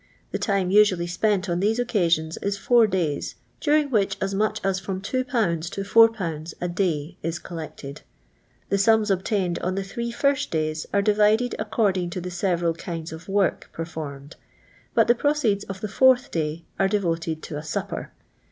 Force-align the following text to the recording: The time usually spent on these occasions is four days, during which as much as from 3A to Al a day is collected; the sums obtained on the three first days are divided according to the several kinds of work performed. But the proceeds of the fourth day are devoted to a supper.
The 0.31 0.39
time 0.39 0.71
usually 0.71 1.05
spent 1.05 1.47
on 1.47 1.59
these 1.59 1.77
occasions 1.77 2.37
is 2.37 2.57
four 2.57 2.87
days, 2.87 3.35
during 3.59 3.91
which 3.91 4.17
as 4.19 4.33
much 4.33 4.59
as 4.63 4.79
from 4.79 4.99
3A 4.99 5.69
to 5.69 6.17
Al 6.17 6.41
a 6.59 6.67
day 6.67 7.17
is 7.21 7.37
collected; 7.37 8.01
the 8.69 8.79
sums 8.79 9.11
obtained 9.11 9.59
on 9.59 9.75
the 9.75 9.83
three 9.83 10.09
first 10.09 10.49
days 10.49 10.87
are 10.91 11.03
divided 11.03 11.53
according 11.59 12.09
to 12.09 12.19
the 12.19 12.31
several 12.31 12.73
kinds 12.73 13.11
of 13.13 13.29
work 13.29 13.69
performed. 13.71 14.37
But 14.95 15.07
the 15.07 15.13
proceeds 15.13 15.65
of 15.65 15.81
the 15.81 15.87
fourth 15.87 16.31
day 16.31 16.65
are 16.79 16.87
devoted 16.87 17.43
to 17.43 17.57
a 17.59 17.63
supper. 17.63 18.11